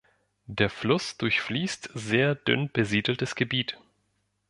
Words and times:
Der 0.47 0.71
Fluss 0.71 1.15
durchfließt 1.19 1.91
sehr 1.93 2.33
dünn 2.33 2.71
besiedeltes 2.71 3.35
Gebiet. 3.35 3.79